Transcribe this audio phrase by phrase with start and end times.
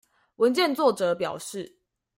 [0.37, 1.77] 文件作者表示